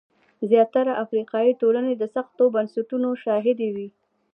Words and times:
زیاتره 0.49 0.93
افریقایي 1.03 1.53
ټولنې 1.61 1.93
د 1.97 2.03
سختو 2.15 2.43
بنسټونو 2.55 3.09
شاهدې 3.23 3.69
وې. 3.75 3.87